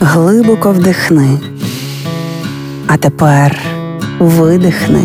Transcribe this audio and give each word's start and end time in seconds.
Глибоко 0.00 0.70
вдихни. 0.70 1.38
А 2.86 2.96
тепер 2.96 3.58
видихни. 4.18 5.02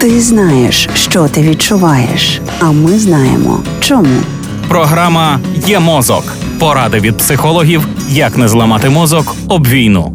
Ти 0.00 0.20
знаєш, 0.20 0.88
що 0.94 1.28
ти 1.28 1.42
відчуваєш, 1.42 2.40
а 2.60 2.70
ми 2.70 2.98
знаємо 2.98 3.60
чому. 3.80 4.20
Програма 4.68 5.40
Є 5.66 5.80
мозок. 5.80 6.24
Поради 6.58 7.00
від 7.00 7.16
психологів, 7.16 7.88
як 8.10 8.38
не 8.38 8.48
зламати 8.48 8.88
мозок 8.88 9.36
об 9.48 9.66
війну. 9.66 10.12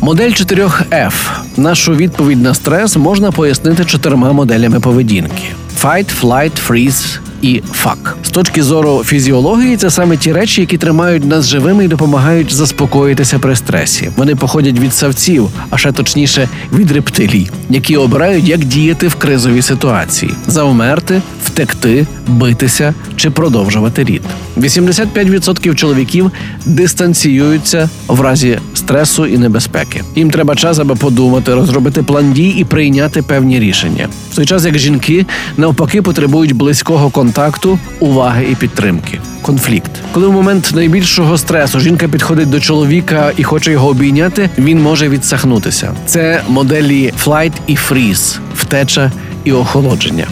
Модель 0.00 0.30
4F. 0.30 1.12
Нашу 1.56 1.94
відповідь 1.94 2.42
на 2.42 2.54
стрес 2.54 2.96
можна 2.96 3.32
пояснити 3.32 3.84
чотирма 3.84 4.32
моделями 4.32 4.80
поведінки: 4.80 5.42
Fight, 5.82 6.06
Flight, 6.22 6.52
Freeze 6.68 7.18
і 7.42 7.62
Fuck. 7.84 8.12
З 8.22 8.30
точки 8.30 8.62
зору 8.62 9.02
фізіології, 9.04 9.76
це 9.76 9.90
саме 9.90 10.16
ті 10.16 10.32
речі, 10.32 10.60
які 10.60 10.78
тримають 10.78 11.24
нас 11.24 11.48
живими 11.48 11.84
і 11.84 11.88
допомагають 11.88 12.54
заспокоїтися 12.54 13.38
при 13.38 13.56
стресі. 13.56 14.10
Вони 14.16 14.36
походять 14.36 14.78
від 14.78 14.94
савців, 14.94 15.48
а 15.70 15.78
ще 15.78 15.92
точніше 15.92 16.48
від 16.72 16.90
рептилій, 16.92 17.50
які 17.70 17.96
обирають, 17.96 18.48
як 18.48 18.64
діяти 18.64 19.08
в 19.08 19.14
кризовій 19.14 19.62
ситуації: 19.62 20.32
завмерти, 20.46 21.22
втекти, 21.44 22.06
битися 22.26 22.94
чи 23.16 23.30
продовжувати 23.30 24.04
рід. 24.04 24.22
85% 24.56 25.74
чоловіків 25.74 26.30
дистанціюються 26.66 27.88
в 28.08 28.20
разі 28.20 28.58
стресу 28.90 29.26
і 29.26 29.38
небезпеки. 29.38 30.02
Їм 30.16 30.30
треба 30.30 30.54
час, 30.54 30.78
аби 30.78 30.94
подумати, 30.94 31.54
розробити 31.54 32.02
план 32.02 32.32
дій 32.32 32.48
і 32.48 32.64
прийняти 32.64 33.22
певні 33.22 33.60
рішення. 33.60 34.08
В 34.32 34.36
той 34.36 34.46
час 34.46 34.64
як 34.64 34.78
жінки 34.78 35.26
навпаки 35.56 36.02
потребують 36.02 36.52
близького 36.52 37.10
контакту, 37.10 37.78
уваги 38.00 38.46
і 38.50 38.54
підтримки. 38.54 39.20
Конфлікт, 39.42 39.90
коли 40.12 40.26
в 40.26 40.32
момент 40.32 40.72
найбільшого 40.74 41.38
стресу 41.38 41.80
жінка 41.80 42.08
підходить 42.08 42.50
до 42.50 42.60
чоловіка 42.60 43.32
і 43.36 43.42
хоче 43.42 43.72
його 43.72 43.88
обійняти, 43.88 44.50
він 44.58 44.82
може 44.82 45.08
відсахнутися. 45.08 45.92
Це 46.06 46.42
моделі 46.48 47.12
flight 47.24 47.52
і 47.66 47.74
freeze, 47.74 48.38
втеча 48.54 49.12
і 49.44 49.52
охолодження. 49.52 50.26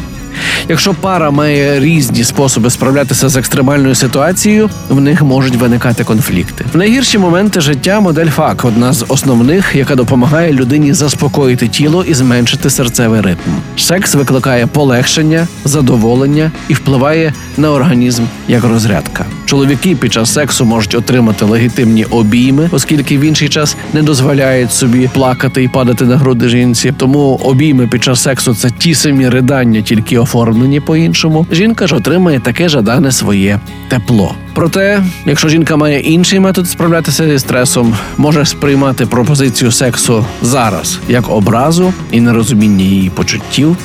Якщо 0.69 0.95
пара 0.95 1.31
має 1.31 1.81
різні 1.81 2.25
способи 2.25 2.71
справлятися 2.71 3.29
з 3.29 3.37
екстремальною 3.37 3.95
ситуацією, 3.95 4.71
в 4.89 5.01
них 5.01 5.23
можуть 5.23 5.57
виникати 5.57 6.05
конфлікти. 6.05 6.65
В 6.73 6.77
найгірші 6.77 7.19
моменти 7.19 7.61
життя 7.61 8.01
модель 8.01 8.27
ФАК 8.27 8.65
одна 8.65 8.93
з 8.93 9.05
основних, 9.09 9.75
яка 9.75 9.95
допомагає 9.95 10.53
людині 10.53 10.93
заспокоїти 10.93 11.69
тіло 11.69 12.05
і 12.05 12.15
зменшити 12.15 12.71
серцевий 12.71 13.21
ритм. 13.21 13.51
Секс 13.77 14.15
викликає 14.15 14.67
полегшення, 14.67 15.49
задоволення 15.65 16.53
і 16.69 16.75
впливає 16.75 17.33
на 17.57 17.73
організм 17.73 18.23
як 18.49 18.65
розрядка. 18.65 19.25
Чоловіки 19.49 19.97
під 19.97 20.13
час 20.13 20.33
сексу 20.33 20.65
можуть 20.65 20.95
отримати 20.95 21.45
легітимні 21.45 22.05
обійми, 22.05 22.69
оскільки 22.73 23.19
в 23.19 23.21
інший 23.21 23.49
час 23.49 23.77
не 23.93 24.03
дозволяють 24.03 24.73
собі 24.73 25.11
плакати 25.15 25.63
і 25.63 25.69
падати 25.69 26.05
на 26.05 26.17
груди 26.17 26.49
жінці. 26.49 26.93
Тому 26.97 27.21
обійми 27.21 27.87
під 27.87 28.05
час 28.05 28.23
сексу 28.23 28.55
це 28.55 28.71
ті 28.71 28.95
самі 28.95 29.29
ридання, 29.29 29.83
тільки 29.83 30.19
оформлені 30.19 30.81
по-іншому. 30.81 31.47
Жінка 31.53 31.87
ж 31.87 31.95
отримає 31.95 32.41
таке 32.41 32.69
жадане 32.69 33.13
своє 33.13 33.61
тепло. 33.89 34.35
Проте, 34.55 35.03
якщо 35.27 35.49
жінка 35.49 35.77
має 35.77 36.01
інший 36.01 36.41
метод 36.41 36.69
справлятися 36.69 37.31
зі 37.31 37.39
стресом, 37.39 37.97
може 38.17 38.45
сприймати 38.45 39.07
пропозицію 39.07 39.73
сексу 39.73 40.27
зараз 40.43 40.99
як 41.09 41.31
образу 41.31 41.93
і 42.13 42.21
нерозуміння 42.21 42.85
її 42.85 43.11
почуттів, 43.11 43.77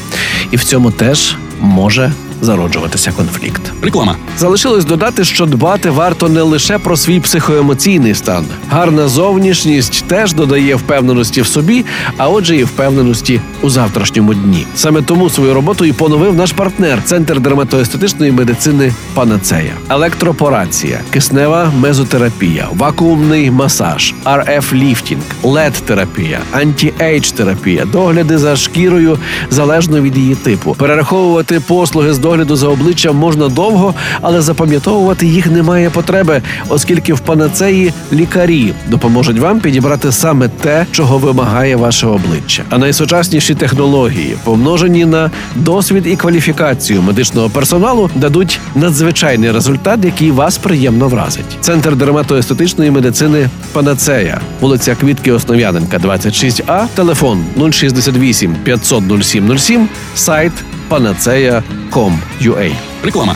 і 0.51 0.55
в 0.55 0.63
цьому 0.63 0.91
теж 0.91 1.35
може 1.61 2.11
зароджуватися 2.41 3.11
конфлікт. 3.11 3.61
Реклама. 3.81 4.15
Залишилось 4.37 4.85
додати, 4.85 5.23
що 5.23 5.45
дбати 5.45 5.89
варто 5.89 6.29
не 6.29 6.41
лише 6.41 6.77
про 6.77 6.97
свій 6.97 7.19
психоемоційний 7.19 8.15
стан. 8.15 8.45
Гарна 8.69 9.07
зовнішність 9.07 10.03
теж 10.07 10.33
додає 10.33 10.75
впевненості 10.75 11.41
в 11.41 11.47
собі, 11.47 11.85
а 12.17 12.29
отже, 12.29 12.55
і 12.55 12.63
впевненості 12.63 13.41
у 13.61 13.69
завтрашньому 13.69 14.33
дні. 14.33 14.65
Саме 14.75 15.01
тому 15.01 15.29
свою 15.29 15.53
роботу 15.53 15.85
і 15.85 15.93
поновив 15.93 16.35
наш 16.35 16.51
партнер 16.51 17.03
Центр 17.03 17.39
дерматоестетичної 17.39 18.31
медицини 18.31 18.93
Панацея, 19.13 19.73
електропорація, 19.89 20.99
киснева 21.11 21.71
мезотерапія, 21.79 22.67
вакуумний 22.71 23.51
масаж, 23.51 24.13
RF 24.25 24.73
ліфтінг, 24.73 25.21
LED 25.43 25.71
терапія 25.85 26.39
anti-age 26.51 27.31
терапія, 27.31 27.85
догляди 27.85 28.37
за 28.37 28.55
шкірою 28.55 29.17
залежно 29.49 30.01
від 30.01 30.17
її 30.17 30.35
типу. 30.35 30.75
Перераховувати 30.79 31.59
послуги 31.59 32.13
з 32.13 32.17
догляду 32.33 32.55
за 32.55 32.67
обличчям 32.67 33.15
можна 33.15 33.49
довго, 33.49 33.93
але 34.21 34.41
запам'ятовувати 34.41 35.27
їх 35.27 35.47
немає 35.47 35.89
потреби, 35.89 36.41
оскільки 36.69 37.13
в 37.13 37.19
панацеї 37.19 37.93
лікарі 38.13 38.73
допоможуть 38.87 39.39
вам 39.39 39.59
підібрати 39.59 40.11
саме 40.11 40.47
те, 40.47 40.85
чого 40.91 41.17
вимагає 41.17 41.75
ваше 41.75 42.07
обличчя. 42.07 42.63
А 42.69 42.77
найсучасніші 42.77 43.55
технології, 43.55 44.37
помножені 44.43 45.05
на 45.05 45.31
досвід 45.55 46.07
і 46.07 46.15
кваліфікацію 46.15 47.01
медичного 47.01 47.49
персоналу, 47.49 48.09
дадуть 48.15 48.59
надзвичайний 48.75 49.51
результат, 49.51 49.99
який 50.03 50.31
вас 50.31 50.57
приємно 50.57 51.07
вразить. 51.07 51.57
Центр 51.61 51.95
дерматоестетичної 51.95 52.91
медицини 52.91 53.49
Панацея, 53.73 54.41
вулиця 54.61 54.95
Квітки 54.95 55.31
Основ'яненка, 55.31 55.97
26А, 55.97 56.85
телефон 56.95 57.43
068 57.71 58.55
500 58.63 59.03
0707, 59.23 59.87
сайт 60.15 60.51
panaceia.com.ua. 60.89 62.65
Реклама. 63.03 63.35